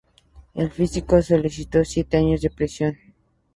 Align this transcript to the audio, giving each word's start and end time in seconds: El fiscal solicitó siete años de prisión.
El 0.55 0.71
fiscal 0.71 1.23
solicitó 1.23 1.85
siete 1.85 2.17
años 2.17 2.41
de 2.41 2.49
prisión. 2.49 2.97